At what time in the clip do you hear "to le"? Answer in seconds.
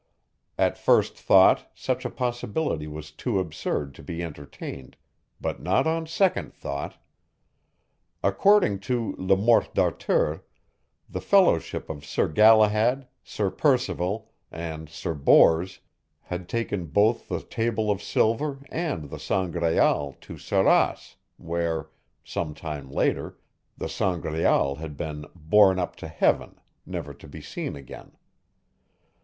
8.79-9.37